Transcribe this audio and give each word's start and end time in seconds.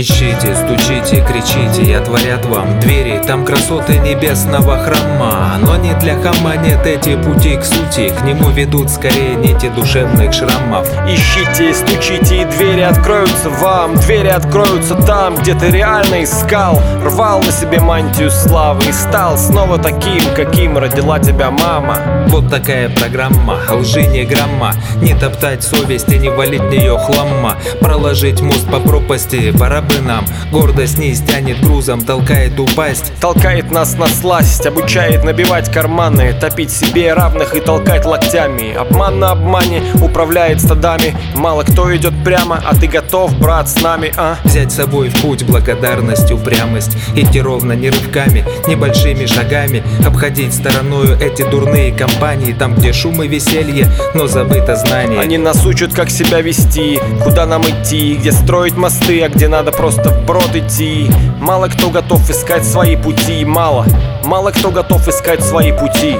Ищите, 0.00 0.54
стучите, 0.54 1.26
кричите, 1.26 1.82
и 1.82 1.92
отворят 1.92 2.46
вам 2.46 2.78
двери. 2.78 3.20
Там 3.26 3.44
красоты 3.44 3.98
небесного 3.98 4.78
храма 4.78 5.58
Но 5.60 5.76
не 5.76 5.92
для 5.94 6.14
хама 6.14 6.54
нет 6.56 6.86
эти 6.86 7.16
пути 7.16 7.56
к 7.56 7.64
сути. 7.64 8.10
К 8.10 8.22
нему 8.22 8.50
ведут 8.50 8.90
скорее 8.90 9.34
нити 9.34 9.68
душевных 9.74 10.32
шрамов. 10.32 10.86
Ищите, 11.08 11.74
стучите, 11.74 12.42
и 12.42 12.44
двери 12.44 12.82
откроются 12.82 13.50
вам. 13.50 13.96
Двери 13.96 14.28
откроются 14.28 14.94
там, 14.94 15.34
где 15.34 15.54
ты 15.54 15.68
реально 15.68 16.22
искал. 16.22 16.80
Рвал 17.02 17.40
на 17.40 17.50
себе 17.50 17.80
мантию 17.80 18.30
славы 18.30 18.84
И 18.88 18.92
стал 18.92 19.36
снова 19.36 19.78
таким, 19.78 20.22
каким 20.36 20.78
родила 20.78 21.18
тебя 21.18 21.50
мама. 21.50 21.98
Вот 22.28 22.48
такая 22.48 22.88
программа, 22.88 23.58
лжи 23.68 24.06
не 24.06 24.22
грамма. 24.24 24.74
Не 25.02 25.14
топтать 25.14 25.64
совесть 25.64 26.08
и 26.12 26.18
не 26.18 26.28
валить 26.28 26.62
в 26.62 26.70
нее 26.70 26.96
хлама. 26.98 27.56
Проложить 27.80 28.40
мост 28.40 28.70
по 28.70 28.78
пропасти, 28.78 29.50
пора 29.50 29.82
бы 29.88 30.00
нам. 30.00 30.24
Гордость 30.52 30.98
не 30.98 31.14
стянет 31.14 31.60
грузом, 31.60 32.02
толкает 32.02 32.58
упасть. 32.58 33.12
Толкает 33.20 33.70
нас 33.70 33.96
на 33.96 34.06
сласть, 34.08 34.66
обучает 34.66 35.24
набивать 35.24 35.70
карманы 35.70 36.34
Топить 36.40 36.70
себе 36.70 37.12
равных 37.12 37.54
и 37.54 37.60
толкать 37.60 38.04
локтями. 38.04 38.74
Обман 38.74 39.18
на 39.18 39.32
обмане 39.32 39.82
управляет 40.00 40.60
стадами. 40.60 41.16
Мало 41.34 41.62
кто 41.62 41.94
идет 41.96 42.12
прямо, 42.24 42.62
а 42.64 42.74
ты 42.74 42.86
готов, 42.86 43.36
брат, 43.38 43.68
с 43.68 43.80
нами, 43.82 44.12
а? 44.16 44.36
Взять 44.44 44.72
с 44.72 44.76
собой 44.76 45.08
в 45.08 45.20
путь 45.22 45.44
благодарность, 45.44 46.30
упрямость 46.30 46.96
Идти 47.14 47.40
ровно 47.40 47.72
не 47.72 47.90
рывками, 47.90 48.44
небольшими 48.66 49.26
шагами. 49.26 49.82
Обходить 50.06 50.54
стороною 50.54 51.18
эти 51.20 51.42
дурные 51.42 51.92
компании 51.92 52.52
Там, 52.52 52.74
где 52.74 52.92
шум 52.92 53.22
и 53.22 53.28
веселье, 53.28 53.90
но 54.14 54.26
забыто 54.26 54.76
знание. 54.76 55.20
Они 55.20 55.38
нас 55.38 55.64
учат, 55.64 55.94
как 55.94 56.10
себя 56.10 56.40
вести, 56.40 57.00
куда 57.22 57.46
нам 57.46 57.62
идти 57.62 58.14
Где 58.14 58.32
строить 58.32 58.76
мосты, 58.76 59.22
а 59.22 59.28
где 59.28 59.48
надо 59.48 59.67
надо 59.68 59.76
просто 59.76 60.10
вброд 60.10 60.54
идти. 60.54 61.10
Мало 61.40 61.68
кто 61.68 61.90
готов 61.90 62.28
искать 62.30 62.64
свои 62.64 62.96
пути 62.96 63.44
Мало, 63.44 63.84
мало 64.24 64.50
кто 64.50 64.70
готов 64.70 65.06
искать 65.08 65.42
свои 65.42 65.72
пути 65.72 66.16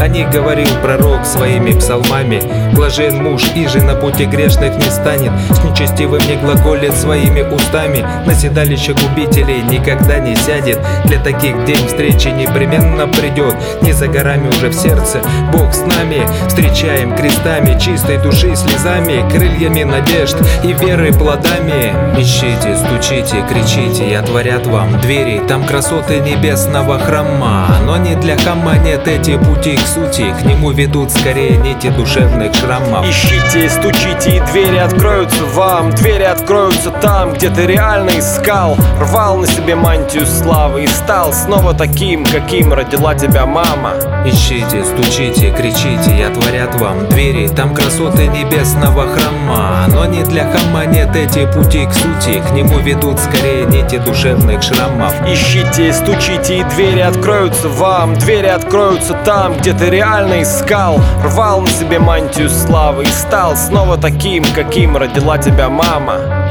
о 0.00 0.08
них 0.08 0.30
говорил 0.30 0.68
пророк 0.82 1.24
своими 1.24 1.72
псалмами. 1.72 2.42
Блажен 2.74 3.22
муж, 3.22 3.42
и 3.54 3.66
же 3.66 3.82
на 3.82 3.94
пути 3.94 4.24
грешных 4.24 4.76
не 4.76 4.90
станет. 4.90 5.32
С 5.50 5.62
нечестивым 5.62 6.20
не 6.28 6.36
глаголит 6.36 6.94
своими 6.94 7.42
устами. 7.42 8.06
На 8.26 8.34
седалище 8.34 8.94
губителей 8.94 9.62
никогда 9.62 10.18
не 10.18 10.34
сядет. 10.36 10.78
Для 11.04 11.18
таких 11.18 11.64
день 11.64 11.86
встречи 11.86 12.28
непременно 12.28 13.06
придет. 13.08 13.54
Не 13.82 13.92
за 13.92 14.08
горами 14.08 14.48
уже 14.48 14.68
в 14.68 14.74
сердце, 14.74 15.20
Бог 15.52 15.74
с 15.74 15.80
нами. 15.80 16.26
Встречаем 16.48 17.14
крестами 17.14 17.78
чистой 17.78 18.18
души 18.18 18.54
слезами 18.56 19.28
Крыльями 19.30 19.84
надежд 19.84 20.36
и 20.64 20.72
веры 20.72 21.12
плодами. 21.12 21.92
Ищите, 22.18 22.76
стучите, 22.76 23.44
кричите 23.48 24.08
и 24.08 24.14
отворят 24.14 24.66
вам 24.66 24.98
двери. 25.00 25.42
Там 25.46 25.64
красоты 25.64 26.20
небесного 26.20 26.98
храма. 26.98 27.68
Но 27.84 27.96
не 27.96 28.14
для 28.16 28.36
хама 28.36 28.76
нет 28.78 29.06
эти 29.06 29.36
пути 29.36 29.76
к 29.76 29.89
сути 29.90 30.32
К 30.40 30.44
нему 30.44 30.70
ведут 30.70 31.10
скорее 31.10 31.56
нити 31.56 31.88
душевных 31.88 32.54
шрамов. 32.54 33.04
Ищите, 33.06 33.68
стучите, 33.68 34.36
и 34.36 34.40
двери 34.52 34.76
откроются 34.76 35.44
вам 35.44 35.90
Двери 35.90 36.24
откроются 36.24 36.90
там, 36.90 37.32
где 37.32 37.50
ты 37.50 37.66
реально 37.66 38.10
искал. 38.18 38.76
Рвал 39.00 39.38
на 39.38 39.46
себе 39.46 39.74
мантию 39.74 40.26
славы 40.26 40.84
и 40.84 40.86
стал 40.86 41.32
снова 41.32 41.74
таким, 41.74 42.24
каким 42.24 42.72
родила 42.72 43.14
тебя 43.14 43.46
мама. 43.46 43.94
Ищите, 44.24 44.84
стучите, 44.84 45.50
кричите, 45.50 46.16
и 46.18 46.22
отворят 46.22 46.74
вам 46.76 47.08
двери. 47.08 47.48
Там 47.48 47.74
красоты 47.74 48.28
небесного 48.28 49.06
храма 49.08 49.86
Но 49.88 50.04
не 50.06 50.22
для 50.22 50.44
хама 50.50 50.84
нет 50.86 51.16
эти 51.16 51.50
пути 51.52 51.86
к 51.86 51.92
сути. 51.92 52.40
К 52.48 52.52
нему 52.52 52.78
ведут 52.78 53.18
скорее 53.18 53.64
нити 53.64 53.98
душевных 53.98 54.62
шрамов. 54.62 55.14
Ищите, 55.26 55.92
стучите, 55.92 56.58
и 56.58 56.64
двери 56.64 57.00
откроются 57.00 57.68
вам 57.68 58.14
Двери 58.14 58.46
откроются 58.46 59.14
там, 59.24 59.54
где 59.54 59.72
ты 59.72 59.79
реально 59.88 60.42
искал 60.42 61.00
Рвал 61.24 61.60
на 61.62 61.68
себе 61.68 61.98
мантию 61.98 62.50
славы 62.50 63.04
и 63.04 63.06
стал 63.06 63.56
снова 63.56 63.96
таким, 63.96 64.44
каким 64.54 64.96
родила 64.96 65.38
тебя 65.38 65.68
мама 65.68 66.50